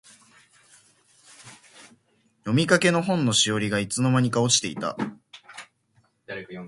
[2.39, 4.97] 読みかけの本のしおりが、いつの間にか落ちていた。